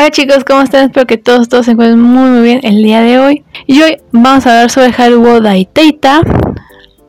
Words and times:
Hola 0.00 0.10
chicos, 0.10 0.44
¿cómo 0.46 0.62
están? 0.62 0.86
Espero 0.86 1.06
que 1.06 1.18
todos, 1.18 1.50
todos 1.50 1.66
se 1.66 1.72
encuentren 1.72 2.00
muy 2.00 2.30
muy 2.30 2.40
bien 2.40 2.60
el 2.62 2.82
día 2.82 3.02
de 3.02 3.18
hoy. 3.18 3.44
Y 3.66 3.82
hoy 3.82 3.98
vamos 4.12 4.46
a 4.46 4.52
hablar 4.52 4.70
sobre 4.70 4.94
Haruo 4.96 5.42
Daiteita, 5.42 6.22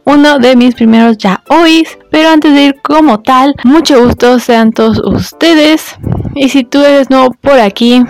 uno 0.04 0.40
de 0.40 0.58
mis 0.58 0.76
primeros 0.76 1.18
ya 1.18 1.42
hoy. 1.48 1.88
Pero 2.10 2.28
antes 2.28 2.54
de 2.54 2.64
ir 2.66 2.82
como 2.82 3.22
tal, 3.22 3.56
mucho 3.64 4.04
gusto 4.04 4.40
sean 4.40 4.74
todos 4.74 5.00
ustedes. 5.06 5.96
Y 6.36 6.50
si 6.50 6.66
tú 6.66 6.82
eres 6.84 7.10
nuevo 7.10 7.34
por 7.40 7.62
aquí, 7.62 8.04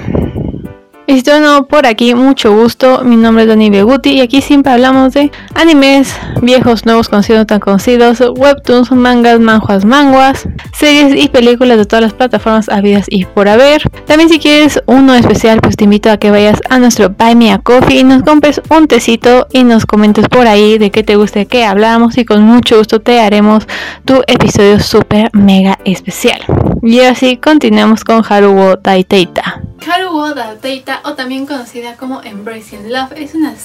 y 1.12 1.20
si 1.20 1.32
no 1.42 1.66
por 1.68 1.86
aquí, 1.86 2.16
mucho 2.16 2.54
gusto. 2.56 3.02
Mi 3.04 3.18
nombre 3.18 3.44
es 3.44 3.50
Dani 3.50 3.70
Beguti 3.70 4.12
y 4.12 4.22
aquí 4.22 4.42
siempre 4.42 4.72
hablamos 4.72 5.14
de 5.14 5.30
animes, 5.56 6.16
viejos, 6.42 6.86
nuevos, 6.86 7.10
conocidos, 7.10 7.48
tan 7.48 7.60
conocidos, 7.60 8.22
webtoons, 8.22 8.92
mangas, 8.92 9.40
manjuas, 9.40 9.84
manguas, 9.84 10.48
series 10.74 11.22
y 11.22 11.28
películas 11.28 11.78
de 11.78 11.86
todas 11.86 12.04
las 12.04 12.14
plataformas 12.14 12.70
habidas 12.70 13.08
y 13.10 13.26
por 13.26 13.50
haber. 13.50 13.82
También 14.06 14.30
si 14.30 14.40
quieres 14.40 14.82
uno 14.86 15.14
especial, 15.14 15.60
pues 15.60 15.76
te 15.76 15.84
invito 15.84 16.10
a 16.10 16.18
que 16.18 16.32
vayas 16.32 16.62
a 16.70 16.80
nuestro 16.80 17.10
Buy 17.10 17.36
Me 17.36 17.52
a 17.52 17.60
Coffee 17.60 18.00
y 18.00 18.04
nos 18.06 18.24
compres 18.24 18.62
un 18.70 18.88
tecito 18.88 19.48
y 19.52 19.66
nos 19.66 19.86
comentes 19.86 20.30
por 20.30 20.48
ahí 20.48 20.78
de 20.78 20.92
qué 20.92 21.04
te 21.04 21.18
guste 21.18 21.46
que 21.46 21.66
hablamos 21.66 22.18
y 22.18 22.24
con 22.24 22.42
mucho 22.44 22.78
gusto 22.78 23.02
te 23.02 23.20
haremos 23.20 23.68
tu 24.06 24.22
episodio 24.28 24.80
súper 24.80 25.30
mega 25.34 25.78
especial. 25.84 26.42
Y 26.82 27.02
así 27.02 27.36
continuamos 27.36 28.06
con 28.06 28.24
Haruo 28.28 28.78
Taiteita. 28.78 29.62
Haruo 29.86 30.34
Dateita, 30.34 31.02
o 31.06 31.16
también 31.16 31.46
conocida 31.46 31.98
como 31.98 32.22
Embracing 32.22 32.92
Love, 32.92 33.14
es 33.16 33.34
una, 33.34 33.56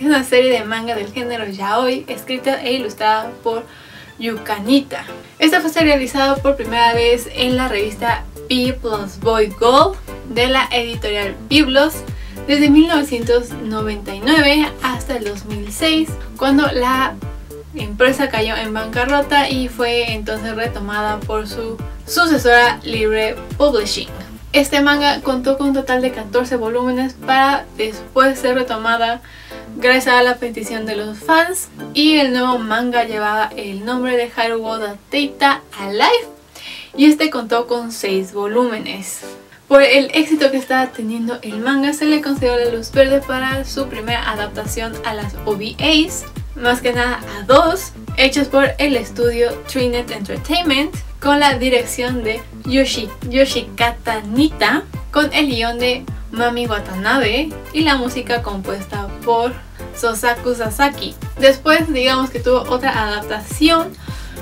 una 0.00 0.24
serie 0.24 0.52
de 0.52 0.64
manga 0.64 0.94
del 0.94 1.12
género 1.12 1.46
yaoi, 1.46 2.04
escrita 2.08 2.62
e 2.62 2.72
ilustrada 2.72 3.30
por 3.42 3.64
Yukanita. 4.18 5.04
Esta 5.38 5.60
fue 5.60 5.70
serializada 5.70 6.36
por 6.36 6.56
primera 6.56 6.92
vez 6.94 7.28
en 7.32 7.56
la 7.56 7.68
revista 7.68 8.24
P 8.48 8.76
Plus 8.80 9.20
Boy 9.20 9.54
Gold 9.58 9.96
de 10.28 10.48
la 10.48 10.68
editorial 10.72 11.36
Biblos 11.48 11.94
desde 12.46 12.68
1999 12.68 14.68
hasta 14.82 15.16
el 15.16 15.24
2006, 15.24 16.10
cuando 16.36 16.66
la 16.72 17.14
empresa 17.74 18.28
cayó 18.28 18.56
en 18.56 18.74
bancarrota 18.74 19.48
y 19.48 19.68
fue 19.68 20.12
entonces 20.12 20.56
retomada 20.56 21.20
por 21.20 21.46
su 21.46 21.78
sucesora 22.06 22.80
Libre 22.82 23.36
Publishing. 23.56 24.19
Este 24.52 24.80
manga 24.80 25.20
contó 25.20 25.56
con 25.56 25.68
un 25.68 25.74
total 25.74 26.02
de 26.02 26.10
14 26.10 26.56
volúmenes 26.56 27.14
para 27.14 27.66
después 27.76 28.36
ser 28.36 28.56
retomada 28.56 29.20
gracias 29.76 30.16
a 30.16 30.22
la 30.22 30.38
petición 30.38 30.86
de 30.86 30.96
los 30.96 31.18
fans 31.18 31.68
y 31.94 32.16
el 32.16 32.32
nuevo 32.32 32.58
manga 32.58 33.04
llevaba 33.04 33.50
el 33.56 33.84
nombre 33.84 34.16
de 34.16 34.28
Haruo 34.34 34.76
Teita 35.08 35.62
Alive 35.78 36.28
y 36.96 37.06
este 37.06 37.30
contó 37.30 37.68
con 37.68 37.92
6 37.92 38.32
volúmenes. 38.32 39.20
Por 39.68 39.82
el 39.82 40.10
éxito 40.14 40.50
que 40.50 40.56
estaba 40.56 40.88
teniendo 40.88 41.38
el 41.42 41.60
manga 41.60 41.92
se 41.92 42.06
le 42.06 42.20
concedió 42.20 42.56
la 42.56 42.72
luz 42.72 42.90
verde 42.90 43.20
para 43.20 43.64
su 43.64 43.86
primera 43.86 44.32
adaptación 44.32 44.94
a 45.04 45.14
las 45.14 45.36
OVAs, 45.44 46.24
más 46.56 46.80
que 46.80 46.92
nada 46.92 47.20
a 47.38 47.44
dos, 47.44 47.92
hechos 48.16 48.48
por 48.48 48.70
el 48.78 48.96
estudio 48.96 49.52
Trinet 49.68 50.10
Entertainment 50.10 50.92
con 51.20 51.38
la 51.38 51.56
dirección 51.56 52.24
de 52.24 52.40
Yoshi, 52.64 53.08
Yoshikata 53.28 54.20
Nita, 54.22 54.84
con 55.10 55.32
el 55.32 55.48
guion 55.48 55.78
de 55.78 56.04
Mami 56.32 56.66
Watanabe 56.66 57.50
y 57.72 57.80
la 57.80 57.96
música 57.96 58.42
compuesta 58.42 59.08
por 59.24 59.52
Sosaku 59.96 60.54
Sasaki. 60.54 61.14
Después 61.38 61.92
digamos 61.92 62.30
que 62.30 62.40
tuvo 62.40 62.62
otra 62.62 63.06
adaptación, 63.06 63.92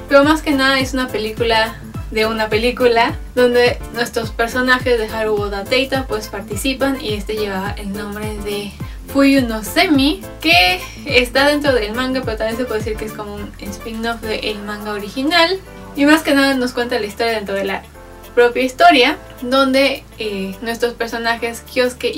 pero 0.09 0.25
más 0.25 0.43
que 0.43 0.53
nada 0.53 0.79
es 0.79 0.95
una 0.95 1.09
película 1.09 1.77
de 2.11 2.27
una 2.27 2.49
película 2.49 3.15
donde 3.35 3.79
nuestros 3.93 4.31
personajes 4.31 4.99
de 4.99 5.09
Haruo 5.09 5.51
Dateita 5.51 6.07
pues 6.07 6.29
participan 6.29 6.99
y 7.01 7.15
este 7.15 7.35
lleva 7.35 7.75
el 7.77 7.93
nombre 7.93 8.39
de 8.39 8.73
Fuyu 9.13 9.43
no 9.43 9.63
Semi 9.63 10.23
que 10.41 10.81
está 11.05 11.47
dentro 11.47 11.73
del 11.75 11.93
manga 11.93 12.23
pero 12.25 12.39
también 12.39 12.57
se 12.57 12.65
puede 12.65 12.81
decir 12.81 12.97
que 12.97 13.05
es 13.05 13.13
como 13.13 13.35
un 13.35 13.53
spin-off 13.61 14.23
del 14.23 14.59
manga 14.61 14.93
original 14.93 15.59
y 15.97 16.07
más 16.07 16.23
que 16.23 16.35
nada 16.35 16.55
nos 16.55 16.73
cuenta 16.73 16.99
la 16.99 17.07
historia 17.07 17.35
dentro 17.35 17.55
de 17.55 17.65
la 17.65 17.83
propia 18.29 18.63
historia, 18.63 19.17
donde 19.43 20.05
eh, 20.19 20.55
nuestros 20.63 20.95
personajes 20.95 21.63
Kyosuke 21.63 22.13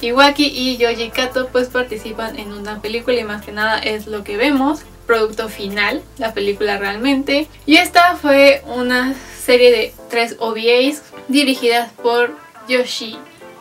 Iwaki 0.00 0.46
y 0.46 0.76
Yoji 0.76 1.10
Kato 1.10 1.48
pues 1.48 1.68
participan 1.68 2.38
en 2.38 2.52
una 2.52 2.80
película 2.80 3.18
y 3.18 3.24
más 3.24 3.44
que 3.44 3.52
nada 3.52 3.78
es 3.78 4.06
lo 4.06 4.24
que 4.24 4.36
vemos, 4.36 4.80
producto 5.06 5.48
final, 5.48 6.02
la 6.18 6.34
película 6.34 6.78
realmente. 6.78 7.48
Y 7.64 7.76
esta 7.76 8.16
fue 8.16 8.62
una 8.66 9.14
serie 9.14 9.70
de 9.70 9.94
tres 10.10 10.36
OVAs 10.38 11.02
dirigidas 11.28 11.92
por 11.92 12.34
Yoshi, 12.68 13.16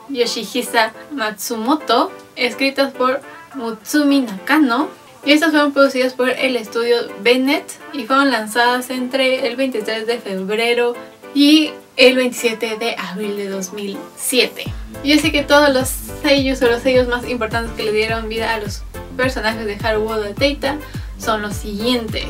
Yoshihisa 0.09 0.93
Matsumoto, 1.11 2.11
escritas 2.35 2.93
por 2.93 3.21
Mutsumi 3.53 4.21
Nakano 4.21 4.89
y 5.25 5.31
estas 5.31 5.51
fueron 5.51 5.73
producidas 5.73 6.13
por 6.13 6.29
el 6.29 6.55
estudio 6.55 6.97
Bennett 7.21 7.65
y 7.93 8.03
fueron 8.03 8.29
lanzadas 8.29 8.91
entre 8.91 9.47
el 9.47 9.55
23 9.55 10.05
de 10.05 10.19
febrero 10.19 10.95
y 11.35 11.71
el 11.97 12.15
27 12.15 12.77
de 12.77 12.95
abril 12.95 13.37
de 13.37 13.49
2007. 13.49 14.63
Y 15.03 15.13
así 15.13 15.31
que 15.31 15.43
todos 15.43 15.71
los 15.71 15.89
sellos 16.23 16.61
o 16.61 16.65
los 16.65 16.81
sellos 16.81 17.07
más 17.07 17.29
importantes 17.29 17.73
que 17.73 17.83
le 17.83 17.91
dieron 17.91 18.27
vida 18.27 18.55
a 18.55 18.59
los 18.59 18.81
personajes 19.15 19.65
de 19.65 19.77
Haruo 19.83 20.17
Teita 20.33 20.77
son 21.19 21.43
los 21.43 21.55
siguientes. 21.55 22.25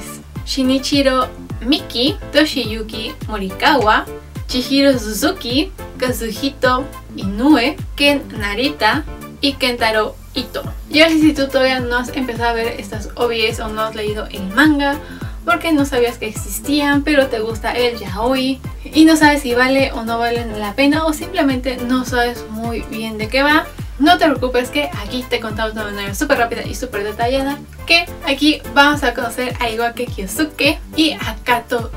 Shinichiro 0.45 1.29
Miki, 1.61 2.17
Toshiyuki 2.33 3.13
Morikawa, 3.27 4.05
Chihiro 4.47 4.97
Suzuki, 4.99 5.71
Kazuhito 5.97 6.85
Inoue, 7.15 7.77
Ken 7.95 8.23
Narita 8.37 9.03
y 9.41 9.53
Kentaro 9.53 10.15
Ito. 10.33 10.63
Y 10.89 11.01
ahora 11.01 11.15
si 11.15 11.33
tú 11.33 11.47
todavía 11.47 11.79
no 11.79 11.97
has 11.97 12.09
empezado 12.09 12.49
a 12.49 12.53
ver 12.53 12.79
estas 12.79 13.09
OVAs 13.15 13.59
o 13.59 13.69
no 13.69 13.81
has 13.81 13.95
leído 13.95 14.27
el 14.27 14.43
manga, 14.49 14.99
porque 15.45 15.71
no 15.71 15.85
sabías 15.85 16.17
que 16.17 16.27
existían, 16.27 17.03
pero 17.03 17.27
te 17.27 17.39
gusta 17.39 17.71
el 17.71 17.97
yaoi 17.97 18.59
y 18.83 19.05
no 19.05 19.15
sabes 19.15 19.43
si 19.43 19.53
vale 19.53 19.91
o 19.93 20.03
no 20.03 20.17
vale 20.17 20.45
la 20.57 20.73
pena 20.73 21.05
o 21.05 21.13
simplemente 21.13 21.77
no 21.77 22.03
sabes 22.05 22.45
muy 22.49 22.81
bien 22.89 23.17
de 23.17 23.27
qué 23.27 23.43
va, 23.43 23.65
no 23.99 24.17
te 24.17 24.25
preocupes 24.25 24.69
que 24.69 24.89
aquí 25.01 25.23
te 25.29 25.39
contamos 25.39 25.73
de 25.73 25.81
una 25.81 25.91
manera 25.91 26.15
súper 26.15 26.37
rápida 26.39 26.63
y 26.63 26.75
súper 26.75 27.03
detallada 27.03 27.59
que 27.85 28.05
aquí 28.27 28.61
vamos 28.73 29.03
a 29.03 29.13
conocer 29.13 29.55
a 29.59 29.69
Iwake 29.69 30.07
Kyosuke 30.07 30.79
y 30.95 31.11
a 31.13 31.37
Kato 31.43 31.91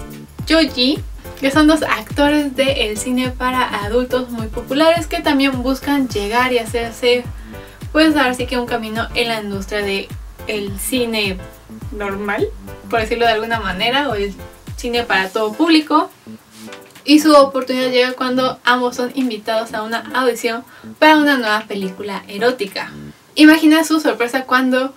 Yoji 0.46 1.00
que 1.40 1.50
son 1.50 1.66
dos 1.66 1.82
actores 1.82 2.54
del 2.54 2.96
cine 2.98 3.30
para 3.30 3.84
adultos 3.84 4.30
muy 4.30 4.46
populares 4.48 5.06
que 5.06 5.20
también 5.20 5.62
buscan 5.62 6.08
llegar 6.08 6.52
y 6.52 6.58
hacerse 6.58 7.24
pues 7.92 8.16
ahora 8.16 8.34
sí 8.34 8.46
que 8.46 8.58
un 8.58 8.66
camino 8.66 9.08
en 9.14 9.28
la 9.28 9.40
industria 9.40 9.82
de 9.82 10.08
el 10.46 10.78
cine 10.78 11.36
normal, 11.92 12.48
por 12.90 13.00
decirlo 13.00 13.26
de 13.26 13.32
alguna 13.32 13.60
manera, 13.60 14.08
o 14.08 14.14
el 14.14 14.34
cine 14.76 15.02
para 15.04 15.28
todo 15.28 15.52
público. 15.52 16.10
Y 17.04 17.20
su 17.20 17.34
oportunidad 17.34 17.90
llega 17.90 18.12
cuando 18.12 18.58
ambos 18.64 18.96
son 18.96 19.12
invitados 19.14 19.72
a 19.72 19.82
una 19.82 20.10
audición 20.14 20.64
para 20.98 21.16
una 21.16 21.38
nueva 21.38 21.64
película 21.66 22.22
erótica. 22.28 22.92
Imagina 23.34 23.84
su 23.84 24.00
sorpresa 24.00 24.44
cuando 24.44 24.92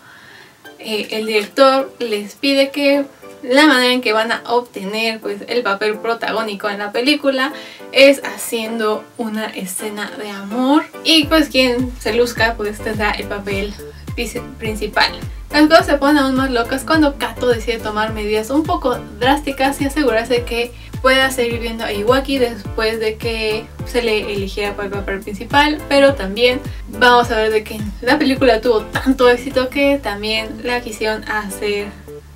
eh, 0.80 1.08
el 1.12 1.28
director 1.28 1.94
les 2.00 2.36
pide 2.36 2.72
que 2.72 3.06
la 3.44 3.68
manera 3.68 3.94
en 3.94 4.02
que 4.02 4.14
van 4.14 4.32
a 4.32 4.42
obtener 4.48 5.20
pues, 5.20 5.44
el 5.48 5.64
papel 5.64 5.98
protagónico 5.98 6.70
en 6.70 6.80
la 6.80 6.92
película 6.92 7.54
es 7.92 8.22
haciendo 8.24 9.04
una 9.18 9.46
escena 9.46 10.12
de 10.18 10.30
amor 10.30 10.86
y 11.04 11.26
pues 11.26 11.50
quien 11.50 11.92
se 12.00 12.14
luzca 12.14 12.56
pues 12.56 12.80
tendrá 12.80 13.12
el 13.12 13.28
papel 13.28 13.74
principal. 14.14 15.12
Las 15.52 15.68
cosas 15.68 15.86
se 15.86 15.98
ponen 15.98 16.20
aún 16.20 16.36
más 16.36 16.50
locas 16.50 16.84
cuando 16.86 17.18
Kato 17.18 17.48
decide 17.48 17.80
tomar 17.80 18.14
medidas 18.14 18.50
un 18.50 18.64
poco 18.64 18.98
drásticas 19.20 19.82
y 19.82 19.86
asegurarse 19.86 20.36
de 20.36 20.44
que 20.44 20.72
pueda 21.02 21.32
seguir 21.32 21.60
viendo 21.60 21.84
a 21.84 21.92
Iwaki 21.92 22.38
después 22.38 23.00
de 23.00 23.16
que 23.16 23.66
se 23.86 24.02
le 24.02 24.34
eligiera 24.34 24.76
para 24.76 24.88
el 24.88 24.94
papel 24.94 25.20
principal, 25.20 25.82
pero 25.90 26.14
también 26.14 26.62
vamos 26.88 27.32
a 27.32 27.38
ver 27.38 27.52
de 27.52 27.64
que 27.64 27.82
la 28.02 28.18
película 28.18 28.62
tuvo 28.62 28.82
tanto 28.82 29.30
éxito 29.30 29.70
que 29.70 29.98
también 29.98 30.62
la 30.64 30.82
quisieron 30.82 31.28
hacer 31.28 31.88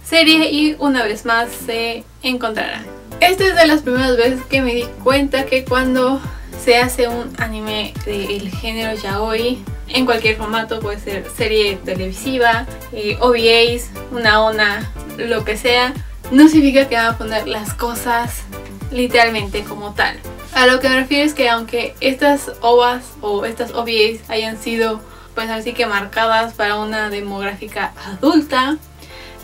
serie 0.03 0.51
y 0.51 0.75
una 0.79 1.03
vez 1.03 1.25
más 1.25 1.49
se 1.51 2.03
encontrarán. 2.21 2.85
Esta 3.21 3.45
es 3.45 3.55
de 3.55 3.67
las 3.67 3.81
primeras 3.81 4.17
veces 4.17 4.41
que 4.49 4.61
me 4.61 4.73
di 4.73 4.85
cuenta 5.03 5.45
que 5.45 5.63
cuando 5.63 6.19
se 6.63 6.77
hace 6.77 7.07
un 7.07 7.33
anime 7.37 7.93
del 8.05 8.49
género 8.49 8.99
yaoi 8.99 9.63
en 9.87 10.05
cualquier 10.05 10.37
formato, 10.37 10.79
puede 10.79 10.99
ser 10.99 11.29
serie 11.35 11.77
televisiva, 11.77 12.65
eh, 12.91 13.17
OVAs, 13.19 13.89
una 14.11 14.41
ONA, 14.41 14.91
lo 15.17 15.45
que 15.45 15.57
sea, 15.57 15.93
no 16.31 16.47
significa 16.47 16.87
que 16.87 16.95
van 16.95 17.07
a 17.07 17.17
poner 17.17 17.47
las 17.47 17.73
cosas 17.73 18.43
literalmente 18.91 19.63
como 19.63 19.93
tal. 19.93 20.17
A 20.53 20.67
lo 20.67 20.79
que 20.79 20.89
me 20.89 20.95
refiero 20.95 21.25
es 21.25 21.33
que 21.33 21.49
aunque 21.49 21.95
estas 21.99 22.51
OVAs 22.61 23.03
o 23.21 23.45
estas 23.45 23.71
OVAs 23.73 24.29
hayan 24.29 24.57
sido 24.57 25.01
pues 25.35 25.49
así 25.49 25.73
que 25.73 25.85
marcadas 25.85 26.53
para 26.53 26.77
una 26.77 27.09
demográfica 27.09 27.93
adulta, 28.05 28.77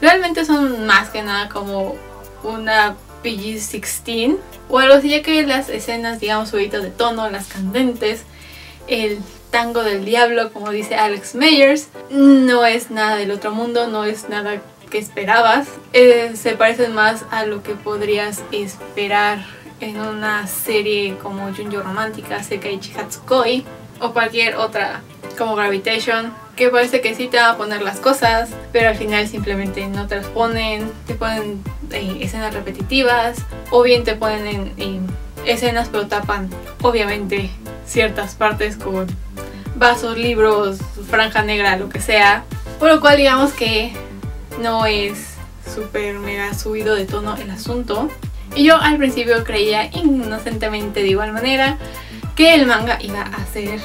realmente 0.02 0.46
son 0.46 0.86
más 0.88 1.10
que 1.10 1.22
nada 1.22 1.50
como 1.50 1.96
una 2.44 2.96
PG-16 3.24 4.38
o 4.70 4.80
algo 4.80 4.96
así, 4.96 5.10
ya 5.10 5.22
que 5.22 5.46
las 5.46 5.70
escenas, 5.70 6.20
digamos, 6.20 6.50
subidas 6.50 6.82
de 6.82 6.90
tono, 6.90 7.30
las 7.30 7.48
candentes, 7.48 8.24
el 8.88 9.20
tango 9.52 9.84
del 9.84 10.06
diablo, 10.06 10.52
como 10.52 10.72
dice 10.72 10.96
Alex 10.96 11.36
Meyers, 11.36 11.90
no 12.10 12.66
es 12.66 12.90
nada 12.90 13.18
del 13.18 13.32
otro 13.32 13.52
mundo, 13.52 13.88
no 13.88 14.06
es 14.06 14.30
nada 14.30 14.62
que 14.90 14.98
esperabas. 14.98 15.68
Eh, 15.94 16.32
se 16.36 16.54
parecen 16.54 16.96
más 16.96 17.26
a 17.30 17.46
lo 17.46 17.62
que 17.62 17.76
podrías 17.76 18.42
esperar 18.52 19.40
en 19.80 20.00
una 20.00 20.48
serie 20.48 21.18
como 21.22 21.54
Junjo 21.54 21.82
Romántica, 21.82 22.42
Sekaiichi 22.44 22.94
Hatsukoi 22.98 23.66
o 24.00 24.14
cualquier 24.14 24.56
otra 24.56 25.02
como 25.38 25.56
Gravitation, 25.56 26.34
que 26.56 26.70
parece 26.70 27.02
que 27.02 27.16
sí 27.16 27.28
te 27.28 27.38
van 27.38 27.52
a 27.52 27.58
poner 27.58 27.82
las 27.82 28.00
cosas, 28.00 28.50
pero 28.72 28.90
al 28.90 28.96
final 28.96 29.28
simplemente 29.28 29.88
no 29.88 30.08
te 30.08 30.18
las 30.18 30.28
ponen, 30.28 30.92
te 31.08 31.16
ponen 31.16 31.64
eh, 31.92 32.18
escenas 32.22 32.54
repetitivas 32.54 33.38
o 33.70 33.82
bien 33.82 34.04
te 34.04 34.16
ponen 34.16 34.74
en 34.78 35.08
escenas 35.46 35.90
pero 35.92 36.08
tapan 36.08 36.50
obviamente 36.82 37.50
ciertas 37.86 38.36
partes 38.36 38.78
con 38.78 39.08
vasos, 39.82 40.16
libros, 40.16 40.78
franja 41.10 41.42
negra, 41.42 41.76
lo 41.76 41.90
que 41.90 42.00
sea. 42.00 42.46
Por 42.80 42.90
lo 42.90 43.02
cual 43.02 43.18
digamos 43.18 43.52
que 43.52 43.92
no 44.62 44.86
es 44.86 45.34
súper 45.74 46.20
mega 46.20 46.54
subido 46.54 46.96
de 46.96 47.06
tono 47.06 47.36
el 47.36 47.50
asunto. 47.50 48.08
Y 48.56 48.64
yo 48.64 48.78
al 48.78 48.98
principio 48.98 49.44
creía 49.44 49.90
inocentemente 49.92 51.02
de 51.02 51.08
igual 51.08 51.34
manera 51.34 51.78
que 52.36 52.54
el 52.54 52.68
manga 52.68 53.00
iba 53.02 53.22
a 53.22 53.46
ser 53.52 53.80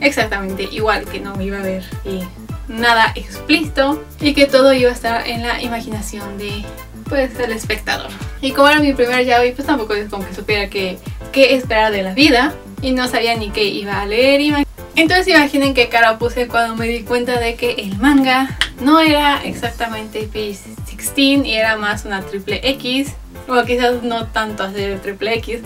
exactamente 0.00 0.68
igual, 0.70 1.04
que 1.04 1.18
no 1.18 1.38
iba 1.42 1.56
a 1.56 1.60
haber 1.60 1.84
eh, 2.04 2.26
nada 2.68 3.12
explícito 3.16 4.04
y 4.20 4.34
que 4.34 4.46
todo 4.46 4.72
iba 4.72 4.90
a 4.90 4.94
estar 4.94 5.26
en 5.26 5.42
la 5.42 5.60
imaginación 5.60 6.38
de 6.38 6.64
pues 7.08 7.36
el 7.40 7.50
espectador. 7.50 8.10
Y 8.40 8.52
como 8.52 8.68
era 8.68 8.78
mi 8.78 8.92
primer 8.92 9.26
yaoi, 9.26 9.52
pues 9.52 9.66
tampoco 9.66 9.94
es 9.94 10.08
como 10.08 10.24
que 10.24 10.32
supiera 10.32 10.68
qué 10.70 11.00
esperar 11.32 11.90
de 11.90 12.04
la 12.04 12.14
vida 12.14 12.54
y 12.82 12.92
no 12.92 13.08
sabía 13.08 13.34
ni 13.36 13.50
qué 13.50 13.64
iba 13.64 14.00
a 14.00 14.06
leer. 14.06 14.64
Entonces 15.00 15.28
imaginen 15.28 15.72
qué 15.72 15.88
cara 15.88 16.18
puse 16.18 16.46
cuando 16.46 16.76
me 16.76 16.86
di 16.86 17.04
cuenta 17.04 17.40
de 17.40 17.54
que 17.54 17.70
el 17.70 17.96
manga 17.96 18.58
no 18.82 19.00
era 19.00 19.42
exactamente 19.42 20.24
page 20.24 20.58
16 20.88 21.46
y 21.46 21.54
era 21.54 21.78
más 21.78 22.04
una 22.04 22.20
triple 22.20 22.60
X. 22.62 23.14
O 23.48 23.64
quizás 23.64 24.02
no 24.02 24.26
tanto 24.26 24.62
hacer 24.62 25.00
triple 25.00 25.36
X, 25.36 25.60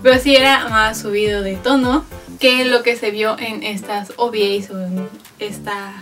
pero 0.00 0.16
sí 0.20 0.36
era 0.36 0.68
más 0.68 1.00
subido 1.00 1.42
de 1.42 1.56
tono 1.56 2.04
que 2.38 2.64
lo 2.64 2.84
que 2.84 2.94
se 2.94 3.10
vio 3.10 3.36
en 3.36 3.64
estas 3.64 4.12
OVAs 4.16 4.70
o 4.70 4.80
en, 4.80 5.08
esta, 5.40 5.94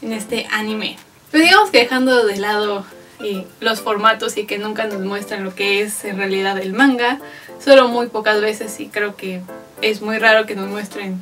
en 0.00 0.12
este 0.12 0.46
anime. 0.52 0.98
Pero 1.32 1.42
digamos 1.42 1.70
que 1.70 1.78
dejando 1.78 2.24
de 2.24 2.36
lado 2.36 2.86
eh, 3.18 3.44
los 3.58 3.80
formatos 3.80 4.36
y 4.36 4.46
que 4.46 4.58
nunca 4.58 4.86
nos 4.86 5.00
muestran 5.00 5.42
lo 5.42 5.56
que 5.56 5.82
es 5.82 6.04
en 6.04 6.18
realidad 6.18 6.56
el 6.58 6.72
manga, 6.72 7.18
solo 7.58 7.88
muy 7.88 8.06
pocas 8.06 8.40
veces 8.40 8.78
y 8.78 8.86
creo 8.86 9.16
que 9.16 9.40
es 9.82 10.02
muy 10.02 10.18
raro 10.18 10.46
que 10.46 10.54
nos 10.54 10.68
muestren 10.68 11.20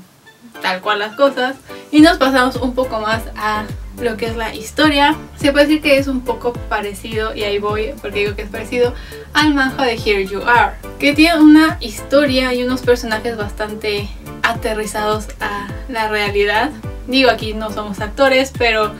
tal 0.64 0.80
cual 0.80 0.98
las 0.98 1.14
cosas. 1.14 1.56
Y 1.92 2.00
nos 2.00 2.16
pasamos 2.16 2.56
un 2.56 2.74
poco 2.74 2.98
más 2.98 3.22
a 3.36 3.64
lo 4.00 4.16
que 4.16 4.24
es 4.26 4.34
la 4.34 4.54
historia. 4.54 5.14
Se 5.36 5.52
puede 5.52 5.66
decir 5.66 5.82
que 5.82 5.98
es 5.98 6.08
un 6.08 6.22
poco 6.22 6.54
parecido, 6.54 7.34
y 7.34 7.44
ahí 7.44 7.58
voy 7.58 7.92
porque 8.00 8.20
digo 8.20 8.34
que 8.34 8.42
es 8.42 8.48
parecido, 8.48 8.94
al 9.34 9.54
manga 9.54 9.84
de 9.84 9.92
Here 9.92 10.26
You 10.26 10.40
Are. 10.42 10.72
Que 10.98 11.12
tiene 11.12 11.38
una 11.38 11.76
historia 11.80 12.54
y 12.54 12.64
unos 12.64 12.80
personajes 12.80 13.36
bastante 13.36 14.08
aterrizados 14.42 15.26
a 15.38 15.68
la 15.90 16.08
realidad. 16.08 16.70
Digo, 17.06 17.30
aquí 17.30 17.52
no 17.52 17.70
somos 17.70 18.00
actores, 18.00 18.50
pero 18.56 18.94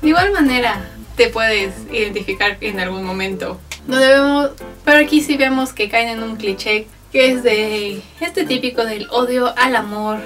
de 0.00 0.08
igual 0.08 0.32
manera 0.32 0.80
te 1.14 1.28
puedes 1.28 1.74
identificar 1.92 2.56
en 2.62 2.80
algún 2.80 3.04
momento. 3.04 3.60
No 3.86 3.98
debemos, 3.98 4.52
pero 4.86 4.98
aquí 5.04 5.20
sí 5.20 5.36
vemos 5.36 5.74
que 5.74 5.90
caen 5.90 6.08
en 6.08 6.22
un 6.22 6.36
cliché 6.36 6.86
que 7.12 7.30
es 7.32 7.42
de 7.42 8.00
este 8.20 8.46
típico 8.46 8.86
del 8.86 9.06
odio 9.10 9.52
al 9.58 9.76
amor. 9.76 10.18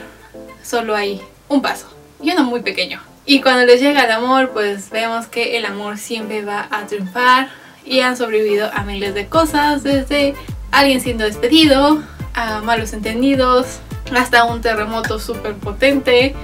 Solo 0.67 0.97
hay 0.97 1.21
un 1.49 1.63
paso 1.63 1.87
y 2.21 2.33
uno 2.33 2.43
muy 2.45 2.61
pequeño. 2.61 3.01
Y 3.25 3.41
cuando 3.41 3.65
les 3.67 3.81
llega 3.81 4.05
el 4.05 4.11
amor, 4.11 4.51
pues 4.51 4.91
vemos 4.91 5.27
que 5.27 5.57
el 5.59 5.65
amor 5.65 5.99
siempre 5.99 6.45
va 6.45 6.67
a 6.71 6.87
triunfar 6.87 7.49
y 7.85 8.01
han 8.01 8.17
sobrevivido 8.17 8.71
a 8.73 8.83
miles 8.83 9.15
de 9.15 9.27
cosas, 9.27 9.83
desde 9.85 10.35
alguien 10.73 11.01
siendo 11.01 11.25
despedido, 11.25 12.03
a 12.35 12.61
malos 12.63 12.93
entendidos, 12.93 13.79
hasta 14.17 14.45
un 14.45 14.61
terremoto 14.61 15.19
súper 15.19 15.55
potente. 15.55 16.35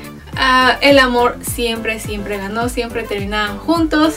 el 0.81 0.99
amor 0.99 1.39
siempre, 1.43 1.99
siempre 1.99 2.39
ganó, 2.39 2.69
siempre 2.69 3.03
terminaban 3.03 3.59
juntos. 3.59 4.15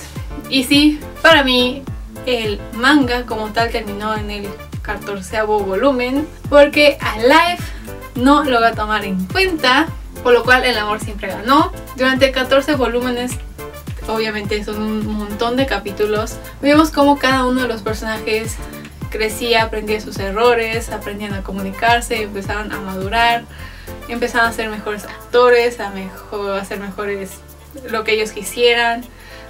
Y 0.50 0.66
sí, 0.66 1.00
para 1.22 1.44
mí 1.44 1.84
el 2.26 2.60
manga 2.74 3.26
como 3.26 3.50
tal 3.50 3.72
terminó 3.72 4.16
en 4.16 4.30
el 4.30 4.48
14 4.84 5.42
volumen 5.44 6.28
porque 6.50 6.98
Alive 7.02 7.58
no 8.16 8.44
lo 8.44 8.62
va 8.62 8.70
a 8.70 8.74
tomar 8.74 9.06
en 9.06 9.26
cuenta, 9.26 9.88
por 10.24 10.34
lo 10.34 10.44
cual 10.44 10.64
el 10.64 10.78
amor 10.78 11.00
siempre 11.00 11.28
ganó. 11.28 11.72
Durante 11.96 12.32
14 12.32 12.76
volúmenes, 12.76 13.34
obviamente 14.08 14.64
son 14.64 14.82
un 14.82 15.08
montón 15.08 15.56
de 15.56 15.66
capítulos, 15.66 16.38
vimos 16.62 16.92
cómo 16.92 17.18
cada 17.20 17.46
uno 17.46 17.64
de 17.64 17.68
los 17.68 17.82
personajes 17.82 18.58
crecía, 19.10 19.64
aprendía 19.64 20.02
sus 20.02 20.18
errores, 20.20 20.90
aprendían 20.90 21.34
a 21.34 21.44
comunicarse, 21.44 22.24
empezaron 22.24 22.72
a 22.72 22.80
madurar, 22.82 23.44
empezaron 24.08 24.50
a 24.50 24.54
ser 24.54 24.70
mejores 24.70 25.06
actores, 25.06 25.80
a, 25.80 25.90
mejor, 25.90 26.60
a 26.60 26.66
ser 26.66 26.80
mejores 26.80 27.32
lo 27.90 28.04
que 28.04 28.14
ellos 28.14 28.32
quisieran, 28.32 29.04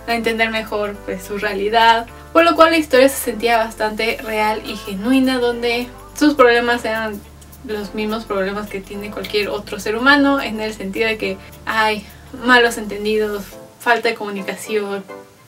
a 0.07 0.15
entender 0.15 0.51
mejor 0.51 0.95
pues, 1.05 1.23
su 1.23 1.37
realidad. 1.37 2.05
Por 2.33 2.43
lo 2.43 2.55
cual 2.55 2.71
la 2.71 2.77
historia 2.77 3.09
se 3.09 3.17
sentía 3.17 3.57
bastante 3.57 4.17
real 4.23 4.61
y 4.65 4.75
genuina, 4.75 5.39
donde 5.39 5.87
sus 6.17 6.35
problemas 6.35 6.85
eran 6.85 7.19
los 7.67 7.93
mismos 7.93 8.25
problemas 8.25 8.69
que 8.69 8.81
tiene 8.81 9.11
cualquier 9.11 9.49
otro 9.49 9.79
ser 9.79 9.95
humano, 9.95 10.41
en 10.41 10.59
el 10.59 10.73
sentido 10.73 11.07
de 11.07 11.17
que 11.17 11.37
hay 11.65 12.05
malos 12.43 12.77
entendidos, 12.77 13.43
falta 13.79 14.09
de 14.09 14.15
comunicación, 14.15 15.03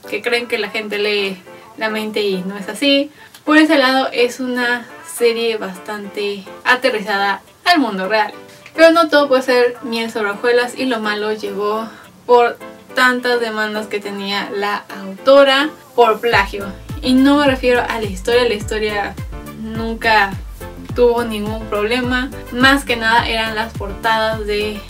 que 0.09 0.21
creen 0.21 0.47
que 0.47 0.57
la 0.57 0.69
gente 0.69 0.97
lee 0.97 1.37
la 1.77 1.89
mente 1.89 2.21
y 2.21 2.41
no 2.43 2.57
es 2.57 2.69
así. 2.69 3.11
Por 3.45 3.57
ese 3.57 3.77
lado 3.77 4.09
es 4.11 4.39
una 4.39 4.85
serie 5.17 5.57
bastante 5.57 6.43
aterrizada 6.63 7.41
al 7.65 7.79
mundo 7.79 8.07
real. 8.07 8.33
Pero 8.75 8.91
no 8.91 9.09
todo 9.09 9.27
puede 9.27 9.41
ser 9.41 9.77
miel 9.83 10.11
sobre 10.11 10.31
hojuelas 10.31 10.77
y 10.77 10.85
lo 10.85 10.99
malo 10.99 11.33
llegó 11.33 11.87
por 12.25 12.57
tantas 12.93 13.39
demandas 13.39 13.87
que 13.87 13.99
tenía 13.99 14.49
la 14.51 14.83
autora 15.01 15.69
por 15.95 16.19
plagio. 16.19 16.65
Y 17.01 17.13
no 17.13 17.37
me 17.37 17.47
refiero 17.47 17.81
a 17.87 17.99
la 17.99 18.05
historia, 18.05 18.47
la 18.47 18.53
historia 18.53 19.15
nunca 19.61 20.33
tuvo 20.97 21.23
ningún 21.23 21.63
problema. 21.67 22.31
Más 22.51 22.83
que 22.83 22.95
nada 22.95 23.29
eran 23.29 23.53
las 23.53 23.71
portadas 23.71 24.47
de 24.47 24.81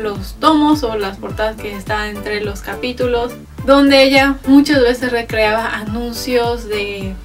los 0.00 0.34
tomos 0.34 0.84
o 0.84 0.96
las 0.96 1.16
portadas 1.16 1.56
que 1.56 1.74
estaban 1.74 2.16
entre 2.16 2.40
los 2.40 2.60
capítulos, 2.60 3.32
donde 3.64 4.04
ella 4.04 4.36
muchas 4.46 4.80
veces 4.80 5.10
recreaba 5.10 5.74
anuncios 5.74 6.68
de 6.68 7.16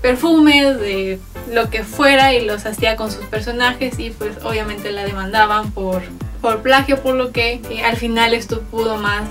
perfumes, 0.00 0.80
de 0.80 1.20
lo 1.52 1.68
que 1.68 1.84
fuera 1.84 2.32
y 2.32 2.46
los 2.46 2.64
hacía 2.64 2.96
con 2.96 3.12
sus 3.12 3.26
personajes 3.26 3.98
y 3.98 4.08
pues 4.08 4.38
obviamente 4.44 4.92
la 4.92 5.04
demandaban 5.04 5.70
por, 5.70 6.00
por 6.40 6.62
plagio, 6.62 7.02
por 7.02 7.16
lo 7.16 7.32
que 7.32 7.60
eh, 7.68 7.82
al 7.84 7.98
final 7.98 8.32
esto 8.32 8.62
pudo 8.62 8.96
más 8.96 9.28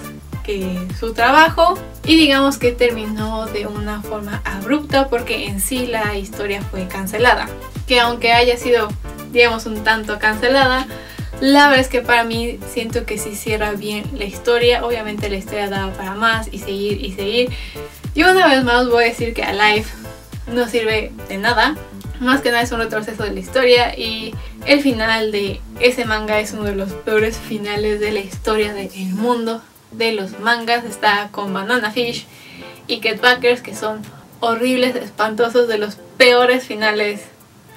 su 0.99 1.13
trabajo 1.13 1.75
y 2.05 2.17
digamos 2.17 2.57
que 2.57 2.71
terminó 2.71 3.45
de 3.47 3.67
una 3.67 4.01
forma 4.01 4.41
abrupta 4.43 5.07
porque 5.07 5.45
en 5.45 5.59
sí 5.59 5.85
la 5.85 6.17
historia 6.17 6.61
fue 6.63 6.87
cancelada. 6.87 7.47
Que 7.89 7.99
aunque 7.99 8.31
haya 8.31 8.55
sido, 8.55 8.87
digamos, 9.33 9.65
un 9.65 9.83
tanto 9.83 10.19
cancelada, 10.19 10.87
la 11.41 11.69
verdad 11.69 11.79
es 11.79 11.87
que 11.87 12.01
para 12.01 12.23
mí 12.23 12.59
siento 12.71 13.05
que 13.05 13.17
si 13.17 13.35
cierra 13.35 13.71
bien 13.71 14.05
la 14.13 14.25
historia. 14.25 14.85
Obviamente 14.85 15.27
la 15.29 15.37
historia 15.37 15.69
daba 15.69 15.91
para 15.93 16.13
más 16.13 16.47
y 16.51 16.59
seguir 16.59 17.03
y 17.03 17.13
seguir. 17.13 17.49
Y 18.13 18.23
una 18.23 18.47
vez 18.47 18.63
más 18.63 18.87
voy 18.87 19.05
a 19.05 19.07
decir 19.07 19.33
que 19.33 19.43
Alive 19.43 19.85
no 20.53 20.67
sirve 20.67 21.11
de 21.27 21.37
nada. 21.37 21.75
Más 22.19 22.41
que 22.41 22.51
nada 22.51 22.61
es 22.61 22.71
un 22.71 22.79
retroceso 22.79 23.23
de 23.23 23.31
la 23.31 23.39
historia 23.39 23.97
y 23.97 24.35
el 24.65 24.81
final 24.81 25.31
de 25.31 25.59
ese 25.79 26.05
manga 26.05 26.39
es 26.39 26.53
uno 26.53 26.65
de 26.65 26.75
los 26.75 26.91
peores 26.91 27.37
finales 27.37 27.99
de 27.99 28.11
la 28.11 28.19
historia 28.19 28.73
del 28.73 28.91
mundo 29.15 29.61
de 29.91 30.11
los 30.11 30.39
mangas 30.39 30.85
está 30.85 31.29
con 31.31 31.53
Banana 31.53 31.91
Fish 31.91 32.27
y 32.87 32.99
Cat 32.99 33.21
Backers 33.21 33.61
que 33.61 33.75
son 33.75 34.01
horribles, 34.39 34.95
espantosos, 34.95 35.67
de 35.67 35.77
los 35.77 35.95
peores 36.17 36.65
finales 36.65 37.21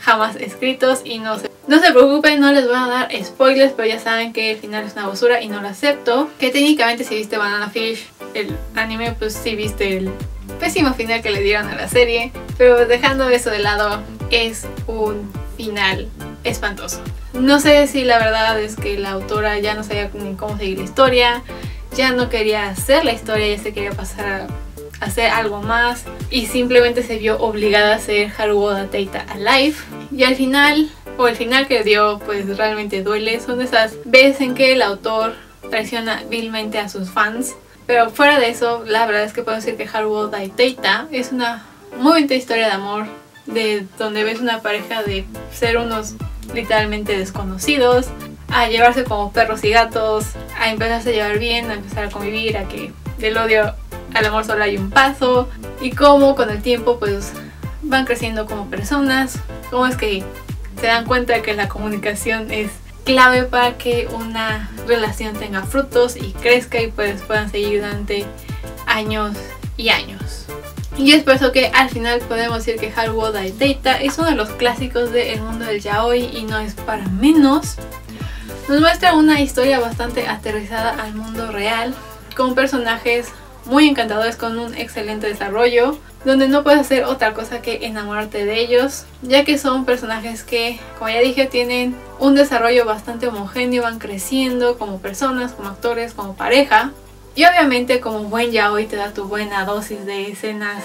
jamás 0.02 0.36
escritos 0.36 1.00
y 1.04 1.20
no 1.20 1.38
se, 1.38 1.50
no 1.68 1.80
se 1.80 1.92
preocupen, 1.92 2.40
no 2.40 2.52
les 2.52 2.66
voy 2.66 2.74
a 2.76 2.86
dar 2.88 3.24
spoilers, 3.24 3.72
pero 3.72 3.88
ya 3.88 4.00
saben 4.00 4.32
que 4.32 4.50
el 4.50 4.58
final 4.58 4.84
es 4.84 4.94
una 4.94 5.06
basura 5.06 5.40
y 5.40 5.48
no 5.48 5.62
lo 5.62 5.68
acepto. 5.68 6.28
Que 6.38 6.50
técnicamente 6.50 7.04
si 7.04 7.14
viste 7.14 7.38
Banana 7.38 7.70
Fish, 7.70 8.08
el 8.34 8.56
anime, 8.74 9.14
pues 9.18 9.34
sí 9.34 9.54
viste 9.54 9.96
el 9.96 10.10
pésimo 10.58 10.92
final 10.94 11.22
que 11.22 11.30
le 11.30 11.40
dieron 11.40 11.68
a 11.68 11.76
la 11.76 11.88
serie, 11.88 12.32
pero 12.58 12.86
dejando 12.86 13.28
eso 13.28 13.50
de 13.50 13.60
lado, 13.60 14.02
es 14.30 14.66
un 14.86 15.32
final 15.56 16.08
espantoso. 16.42 17.00
No 17.32 17.60
sé 17.60 17.86
si 17.86 18.04
la 18.04 18.18
verdad 18.18 18.60
es 18.60 18.76
que 18.76 18.98
la 18.98 19.12
autora 19.12 19.58
ya 19.60 19.74
no 19.74 19.84
sabía 19.84 20.10
ni 20.14 20.34
cómo 20.34 20.58
seguir 20.58 20.78
la 20.78 20.84
historia, 20.84 21.42
ya 21.96 22.12
no 22.12 22.28
quería 22.28 22.68
hacer 22.68 23.04
la 23.04 23.12
historia, 23.12 23.54
ya 23.56 23.62
se 23.62 23.72
quería 23.72 23.92
pasar 23.92 24.48
hacer 25.02 25.30
algo 25.30 25.60
más 25.60 26.04
y 26.30 26.46
simplemente 26.46 27.02
se 27.02 27.18
vio 27.18 27.38
obligada 27.40 27.92
a 27.92 27.96
hacer 27.96 28.30
Haruo 28.38 28.74
Teita 28.86 29.26
Alive. 29.28 29.74
Y 30.14 30.24
al 30.24 30.36
final, 30.36 30.90
o 31.16 31.26
el 31.26 31.36
final 31.36 31.66
que 31.66 31.82
dio, 31.82 32.20
pues 32.24 32.56
realmente 32.56 33.02
duele. 33.02 33.40
Son 33.40 33.60
esas 33.62 33.96
veces 34.04 34.40
en 34.42 34.54
que 34.54 34.72
el 34.72 34.82
autor 34.82 35.34
traiciona 35.70 36.22
vilmente 36.28 36.78
a 36.78 36.88
sus 36.88 37.10
fans. 37.10 37.54
Pero 37.86 38.10
fuera 38.10 38.38
de 38.38 38.50
eso, 38.50 38.84
la 38.86 39.06
verdad 39.06 39.24
es 39.24 39.32
que 39.32 39.42
puedo 39.42 39.56
decir 39.56 39.76
que 39.76 39.88
Haruo 39.90 40.28
Teita 40.28 41.08
es 41.10 41.32
una 41.32 41.64
muy 41.96 42.12
bonita 42.12 42.34
historia 42.34 42.66
de 42.66 42.72
amor. 42.72 43.06
De 43.46 43.86
donde 43.98 44.22
ves 44.22 44.40
una 44.40 44.60
pareja 44.60 45.02
de 45.02 45.24
ser 45.52 45.76
unos 45.76 46.14
literalmente 46.54 47.18
desconocidos, 47.18 48.06
a 48.48 48.68
llevarse 48.68 49.04
como 49.04 49.32
perros 49.32 49.64
y 49.64 49.70
gatos, 49.70 50.26
a 50.58 50.70
empezarse 50.70 51.10
a 51.10 51.12
llevar 51.12 51.38
bien, 51.38 51.70
a 51.70 51.74
empezar 51.74 52.04
a 52.04 52.10
convivir, 52.10 52.56
a 52.56 52.68
que 52.68 52.92
del 53.18 53.36
odio 53.36 53.74
al 54.14 54.26
amor 54.26 54.44
solo 54.44 54.62
hay 54.62 54.76
un 54.76 54.90
paso 54.90 55.48
y 55.80 55.90
cómo 55.90 56.36
con 56.36 56.50
el 56.50 56.62
tiempo 56.62 56.98
pues 56.98 57.32
van 57.82 58.04
creciendo 58.04 58.46
como 58.46 58.68
personas, 58.68 59.38
cómo 59.72 59.86
es 59.86 59.96
que 59.96 60.22
se 60.78 60.86
dan 60.86 61.06
cuenta 61.06 61.32
de 61.32 61.42
que 61.42 61.54
la 61.54 61.68
comunicación 61.68 62.50
es 62.50 62.70
clave 63.04 63.44
para 63.44 63.78
que 63.78 64.06
una 64.12 64.70
relación 64.86 65.34
tenga 65.34 65.62
frutos 65.62 66.14
y 66.14 66.32
crezca 66.34 66.80
y 66.80 66.88
pues 66.88 67.22
puedan 67.22 67.50
seguir 67.50 67.80
durante 67.80 68.26
años 68.86 69.34
y 69.78 69.88
años. 69.88 70.44
Y 70.98 71.12
es 71.12 71.22
por 71.22 71.34
eso 71.34 71.52
que 71.52 71.68
al 71.68 71.88
final 71.88 72.20
podemos 72.20 72.58
decir 72.58 72.78
que 72.78 72.92
Haruo 72.94 73.32
Data 73.32 73.96
es 73.96 74.18
uno 74.18 74.28
de 74.28 74.36
los 74.36 74.50
clásicos 74.50 75.10
del 75.10 75.40
mundo 75.40 75.64
del 75.64 75.80
yaoi 75.80 76.36
y 76.36 76.42
no 76.42 76.58
es 76.58 76.74
para 76.74 77.06
menos. 77.08 77.76
Nos 78.68 78.78
muestra 78.80 79.14
una 79.14 79.40
historia 79.40 79.80
bastante 79.80 80.28
aterrizada 80.28 81.02
al 81.02 81.14
mundo 81.14 81.50
real, 81.50 81.94
con 82.36 82.54
personajes 82.54 83.28
muy 83.64 83.88
encantadores 83.88 84.36
con 84.36 84.58
un 84.58 84.74
excelente 84.74 85.26
desarrollo, 85.26 85.98
donde 86.24 86.48
no 86.48 86.62
puedes 86.62 86.80
hacer 86.80 87.04
otra 87.04 87.34
cosa 87.34 87.62
que 87.62 87.86
enamorarte 87.86 88.44
de 88.44 88.60
ellos, 88.60 89.04
ya 89.22 89.44
que 89.44 89.58
son 89.58 89.84
personajes 89.84 90.44
que, 90.44 90.78
como 90.98 91.10
ya 91.10 91.20
dije, 91.20 91.46
tienen 91.46 91.96
un 92.18 92.34
desarrollo 92.34 92.84
bastante 92.84 93.26
homogéneo, 93.26 93.82
van 93.82 93.98
creciendo 93.98 94.78
como 94.78 94.98
personas, 94.98 95.52
como 95.52 95.68
actores, 95.68 96.14
como 96.14 96.34
pareja. 96.34 96.92
Y 97.34 97.44
obviamente 97.44 98.00
como 98.00 98.24
buen 98.24 98.52
yaoi 98.52 98.86
te 98.86 98.96
da 98.96 99.12
tu 99.14 99.24
buena 99.24 99.64
dosis 99.64 100.04
de 100.04 100.28
escenas 100.28 100.84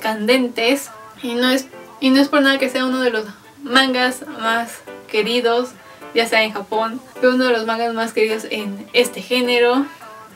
candentes 0.00 0.90
y 1.22 1.34
no 1.34 1.50
es 1.50 1.66
y 2.00 2.10
no 2.10 2.20
es 2.20 2.28
por 2.28 2.42
nada 2.42 2.58
que 2.58 2.70
sea 2.70 2.86
uno 2.86 3.00
de 3.00 3.10
los 3.10 3.26
mangas 3.62 4.24
más 4.40 4.78
queridos, 5.08 5.70
ya 6.14 6.26
sea 6.26 6.42
en 6.42 6.52
Japón, 6.52 7.00
pero 7.20 7.34
uno 7.34 7.44
de 7.44 7.52
los 7.52 7.66
mangas 7.66 7.94
más 7.94 8.12
queridos 8.12 8.46
en 8.50 8.88
este 8.94 9.20
género 9.20 9.86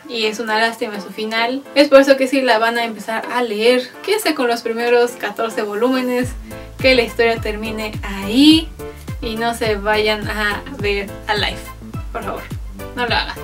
y 0.08 0.26
es 0.26 0.38
una 0.38 0.58
lástima 0.58 1.00
su 1.00 1.11
final. 1.11 1.62
Es 1.75 1.88
por 1.88 2.00
eso 2.00 2.16
que 2.16 2.26
si 2.26 2.42
la 2.42 2.58
van 2.58 2.78
a 2.78 2.84
empezar 2.84 3.25
a 3.32 3.42
leer, 3.42 3.88
quédese 4.04 4.34
con 4.34 4.49
los 4.49 4.62
primeros 4.62 5.12
14 5.12 5.62
volúmenes, 5.62 6.30
que 6.78 6.94
la 6.94 7.02
historia 7.02 7.40
termine 7.40 7.92
ahí 8.02 8.68
y 9.20 9.37
no 9.37 9.54
se 9.54 9.76
vayan 9.76 10.28
a 10.28 10.62
ver 10.78 11.08
a 11.26 11.34
live. 11.34 11.58
Por 12.12 12.25
favor, 12.25 12.42
no 12.96 13.06
lo 13.06 13.14
hagan. 13.14 13.37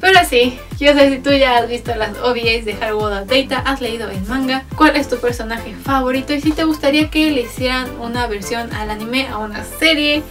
Pero 0.00 0.20
sí, 0.28 0.58
yo 0.78 0.92
sé 0.92 1.10
si 1.10 1.18
tú 1.18 1.30
ya 1.32 1.56
has 1.56 1.68
visto 1.68 1.94
las 1.94 2.16
OVAs 2.18 2.64
de 2.64 2.76
Haruoda 2.80 3.24
Data, 3.24 3.62
has 3.64 3.80
leído 3.80 4.10
el 4.10 4.20
manga, 4.22 4.64
cuál 4.76 4.94
es 4.94 5.08
tu 5.08 5.16
personaje 5.16 5.74
favorito 5.74 6.34
y 6.34 6.40
si 6.40 6.52
te 6.52 6.64
gustaría 6.64 7.08
que 7.08 7.30
le 7.30 7.42
hicieran 7.42 7.88
una 7.98 8.26
versión 8.26 8.72
al 8.74 8.90
anime, 8.90 9.26
a 9.28 9.38
una 9.38 9.64
serie, 9.64 10.22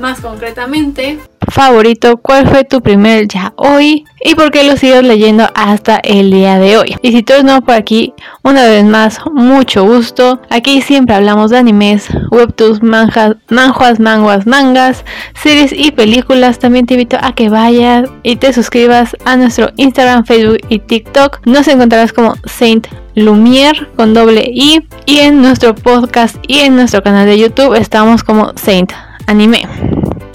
más 0.00 0.20
concretamente 0.20 1.18
favorito, 1.54 2.16
cuál 2.16 2.48
fue 2.48 2.64
tu 2.64 2.82
primer 2.82 3.28
ya 3.28 3.54
hoy 3.54 4.04
y 4.24 4.34
por 4.34 4.50
qué 4.50 4.64
lo 4.64 4.76
sigues 4.76 5.04
leyendo 5.04 5.48
hasta 5.54 5.98
el 5.98 6.32
día 6.32 6.58
de 6.58 6.76
hoy. 6.76 6.96
Y 7.00 7.12
si 7.12 7.22
tú 7.22 7.34
eres 7.34 7.44
nuevo 7.44 7.60
por 7.60 7.76
aquí, 7.76 8.12
una 8.42 8.64
vez 8.64 8.84
más, 8.84 9.20
mucho 9.32 9.84
gusto. 9.84 10.40
Aquí 10.50 10.82
siempre 10.82 11.14
hablamos 11.14 11.52
de 11.52 11.58
animes, 11.58 12.08
webtoons, 12.32 12.82
manjas, 12.82 13.36
manjuas, 13.50 14.00
manguas, 14.00 14.48
mangas, 14.48 15.04
series 15.40 15.72
y 15.72 15.92
películas. 15.92 16.58
También 16.58 16.86
te 16.86 16.94
invito 16.94 17.18
a 17.20 17.36
que 17.36 17.48
vayas 17.48 18.10
y 18.24 18.34
te 18.34 18.52
suscribas 18.52 19.16
a 19.24 19.36
nuestro 19.36 19.70
Instagram, 19.76 20.24
Facebook 20.24 20.58
y 20.68 20.80
TikTok. 20.80 21.46
Nos 21.46 21.68
encontrarás 21.68 22.12
como 22.12 22.34
Saint 22.46 22.88
Lumiere 23.14 23.86
con 23.94 24.12
doble 24.12 24.50
I 24.52 24.84
y 25.06 25.18
en 25.18 25.40
nuestro 25.40 25.76
podcast 25.76 26.34
y 26.48 26.60
en 26.60 26.74
nuestro 26.74 27.00
canal 27.04 27.26
de 27.26 27.38
YouTube 27.38 27.76
estamos 27.76 28.24
como 28.24 28.50
Saint 28.56 28.92
Anime. 29.28 29.68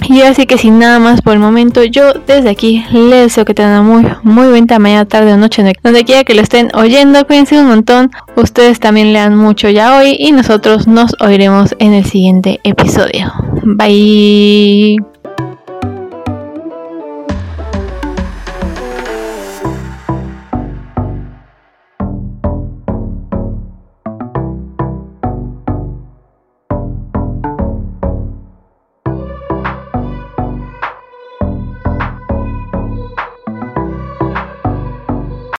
Y 0.09 0.23
así 0.23 0.47
que 0.47 0.57
sin 0.57 0.79
nada 0.79 0.97
más 0.97 1.21
por 1.21 1.33
el 1.33 1.39
momento, 1.39 1.83
yo 1.83 2.13
desde 2.13 2.49
aquí 2.49 2.83
les 2.91 3.25
deseo 3.25 3.45
que 3.45 3.53
tengan 3.53 3.85
muy, 3.85 4.03
muy 4.23 4.47
buena 4.47 4.79
mañana, 4.79 5.05
tarde 5.05 5.33
o 5.33 5.37
noche, 5.37 5.63
donde 5.83 6.03
quiera 6.03 6.23
que 6.23 6.33
lo 6.33 6.41
estén 6.41 6.69
oyendo. 6.73 7.27
Cuídense 7.27 7.59
un 7.59 7.67
montón. 7.67 8.09
Ustedes 8.35 8.79
también 8.79 9.13
lean 9.13 9.35
mucho 9.35 9.69
ya 9.69 9.99
hoy 9.99 10.15
y 10.17 10.31
nosotros 10.31 10.87
nos 10.87 11.15
oiremos 11.19 11.75
en 11.77 11.93
el 11.93 12.05
siguiente 12.05 12.59
episodio. 12.63 13.31
Bye. 13.63 14.97